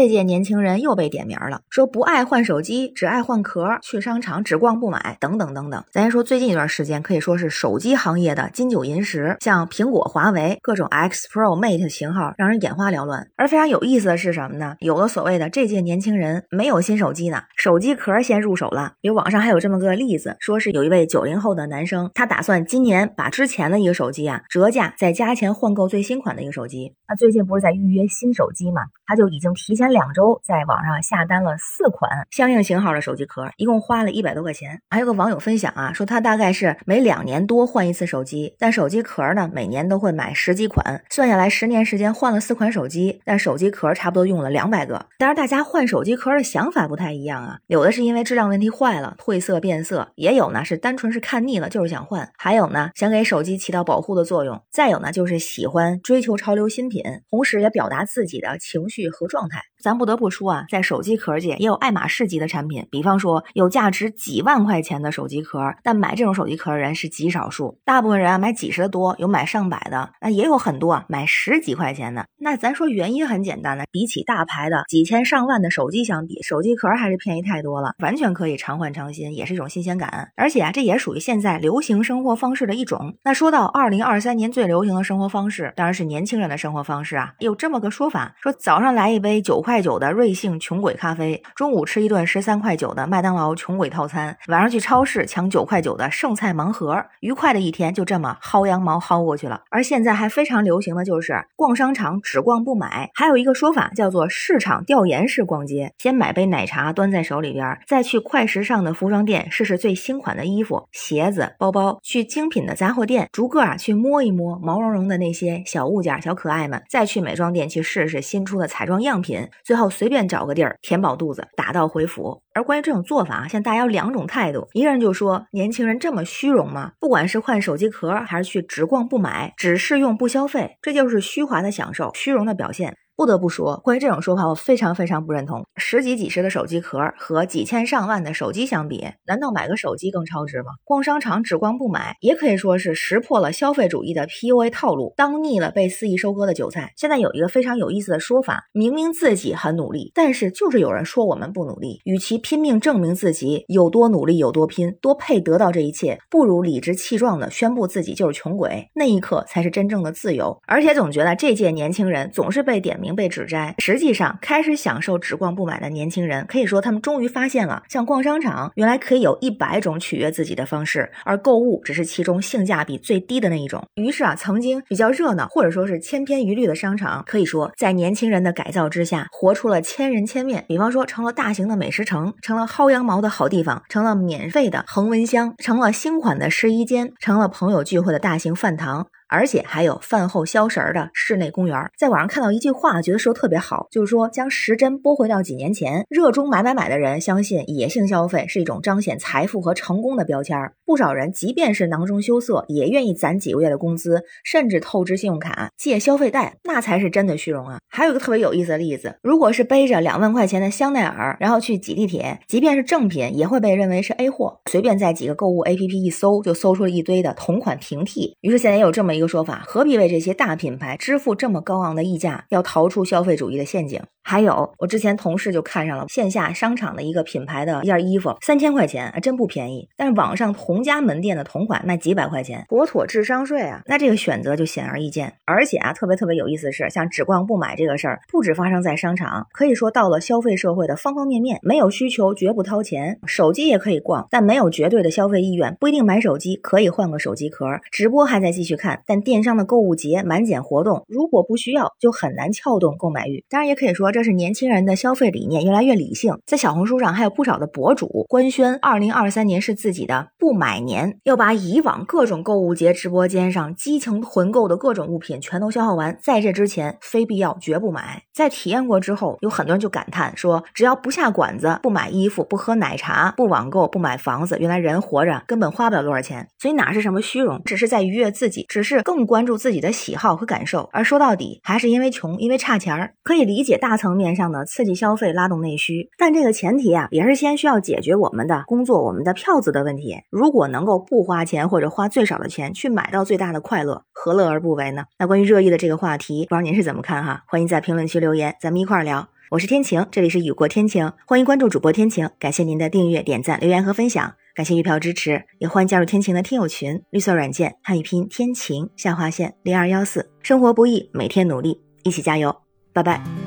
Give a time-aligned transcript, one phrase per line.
[0.00, 5.84] 这届年轻人又被点名了，说不爱换手机，只爱换壳，去商场只逛不买，等等等等。
[5.92, 13.28] 咱先说最近一段时间，可以说是手机行业的金九银十，像苹果、华为各种 X Pro、Mate 型号，让人眼花缭乱。
[13.36, 14.76] 而非常有意思的是什么呢？
[14.80, 18.94] 有的所谓的这届年轻人没有新手机呢，手机壳先入手了。
[19.02, 26.94] 比如网上还有这么个例子，说是有一位九零后的男生，他打算今年把之前的一个手机啊折价再加钱换购最新款的一个手机。
[27.06, 28.80] 那最近不是在预约新手机嘛？
[29.04, 34.80] 他就已经提前两周在网上下单了四款相应型号的手机壳，一共花了一百多块钱。
[34.88, 45.06] 还有个网友分享啊，说他大概是每两年多换一次手机，但手机壳呢每年都会买十几款，算下来十年时间换了四款手机，但手机壳差不多用了两百个。
[45.18, 59.60] 当然，大家换手机壳的想法不太一样啊，有的是因为质量问题坏了褪色变色，也有呢是单纯是看腻了就是想换，还有呢想给手机起到保护的作用，再有呢就是喜欢追求潮流新品，同时也表达自己的情绪和状态。
[59.80, 72.26] 咱不得不说啊，在手机壳界也有爱马仕级的产品，比方说有价值几万块钱的手机壳，但买这种手机壳的人是极少数，大部分人啊买几十的多，有买上百的，那也有很多啊买十几块钱的。
[72.38, 80.30] 那咱说原因很简单呢，比起大牌的几千上万的手机相比，手机壳还是便宜太多了，完全可以常换常新，也是一种新鲜感。
[80.36, 83.16] 而且啊，这也属于现在流行生活方式的一种。
[83.24, 89.69] 那说到二零二三年最流行的生活方式，当然是年轻人的生活方式啊，有这么个说法，说早上来一杯九块。
[89.70, 99.62] 块九的瑞幸穷鬼咖啡，中午吃一顿十三块九的麦当劳穷鬼套餐，晚上去超市抢九块九的剩菜盲盒，愉快的一天就这么薅羊毛薅过去了。
[99.70, 119.48] 而现在还非常流行的就是逛商场只逛不买，还有一个说法叫做市场调研式逛街，先买杯奶茶端在手里边，再去快时尚的服装店试试最新款的衣服、鞋子、包包，去精品的杂货店逐个啊去摸一摸毛茸茸的那些小物件、小可爱们，再去美妆店去试试新出的彩妆样品。
[119.64, 122.42] 最后随便找个地儿填饱肚子，打道回府。
[122.52, 126.92] 而关于这种做法，现在大家有两种态度：一个人就说年轻人这么虚荣吗？
[126.98, 132.96] 不管是换手机壳，还是去只逛不买，只试用不消费，这就是虚华的享受，虚荣的表现。
[133.20, 135.62] 不得不说，关于这种说法，我非常非常不认同。
[135.76, 140.70] 十几几十的手机壳和几千上万的手机相比，难道买个手机更超值吗？
[140.84, 146.94] 逛商场只逛不买，也可以说是识破了消费主义的 PUA 套路，当腻了被肆意收割的韭菜。
[146.96, 152.00] 现在有一个非常有意思的说法：明明自己很努力，但是就是有人说我们不努力。
[152.04, 158.88] 与其拼命证明自己有多努力、有多拼、多配得到这一切，不如理直气壮的宣布自己就是穷鬼。
[158.94, 160.58] 那一刻才是真正的自由。
[160.66, 163.09] 而且总觉得这届年轻人总是被点名。
[163.14, 173.84] 被指摘，实际上开始享受只逛不买的年轻人，可以说他们终于发现了，像逛商场，原来可以有一百种取悦自己的方式，而购物只是其中性价比最低的那一种。
[173.94, 180.64] 于是啊，曾经比较热闹或者说是千篇一律的商场，可以说在年轻人的改造之下，活出了千人千面。
[180.68, 189.06] 比方说，成了大型的美食城，成了薅羊毛的好地方，成了免费的恒温箱，成了新款的试衣间，成了朋友聚会的大型饭堂。
[189.30, 191.76] 而且还有饭后消食儿的室内公园。
[191.96, 200.58] 在网上看到一句话，觉得说特别好，就是说将时针拨回到几年前，热衷买买买的人相信野性消费是一种彰显财富和成功的标签。
[200.84, 207.78] 不少人即便是囊中羞涩，也愿意攒几个月的工资，甚至透支信用卡借消费贷，那才是真的虚荣啊！
[207.88, 214.60] 还有一个特别有意思的例子，如果是背着两万块钱的香奈儿，然后去挤地铁，即便是正品，也会被认为是 A 货。
[214.68, 218.36] 随便在几个购物 APP 一搜，就搜出了一堆的同款平替。
[218.40, 219.19] 于是现在也有这么一。
[219.20, 224.00] 一个说法，何必为这些大品牌支付这么高昂的溢价，要逃出消费主义的陷阱？
[224.30, 229.88] 还有，我之前同事就看上了线下商场的一个品牌的一件衣服，三千块钱，还真不便宜。
[229.96, 233.82] 但是网上同家门店的同款卖几百块钱，妥妥智商税啊！
[233.86, 235.34] 那这个选择就显而易见。
[235.46, 241.58] 而且啊，特别特别有意思的是，像只逛不买这个事儿，不止发生在商场，可以说到了消费社会的方方面面。
[241.62, 247.66] 没有需求绝不掏钱，手机也可以逛，但没有绝对的消费意愿，不一定买手机，可以换个手机壳。
[247.90, 249.02] 直播还在继续看。
[249.06, 253.44] 但电商的购物节满减活动，如果不需要，就很难撬动购买欲。
[253.48, 256.38] 当然，也可以说这是年轻人的消费理念越来越理性。
[256.46, 268.22] 在小红书上，还有不少的博主官宣，二零二三年是自己的不买年，要把以往各种购物节直播间上激情囤购的各种物品全都消耗完，在这之前非必要绝不买。
[268.32, 276.48] 在体验过之后，有很多人就感叹说，只要不下馆子、不买衣服、不喝奶茶、不网购、不买房子，原来人活着根本花不了多少钱。
[276.58, 279.02] 所以哪是什么虚荣，只是在愉悦自己，只是。
[279.02, 283.14] 更关注自己的喜好和感受，而说到底还是因为穷，因为差钱儿。
[283.24, 290.16] 可以理解大层面上的刺激消费、拉动内需，但这个前提啊，也是先需要解决我们的工作、我们的票子的问题。
[290.30, 295.04] 如果能够不花钱或者花最少的钱去买到最大的快乐，何乐而不为呢？
[295.18, 297.42] 那关于热议的这个话题，不知道您是怎么看哈？
[297.46, 299.28] 欢迎在评论区留言，咱们一块儿聊。
[299.50, 312.54] 我是天晴，这里是雨过天晴，欢迎关注主播天晴，感谢您的订阅、点赞、留言和分享，感谢月票支持，也欢迎加入天晴的听友群，绿色软件汉语拼天晴下划线零二幺四，生活不易，每天努力，一起加油，
[312.92, 313.39] 拜拜。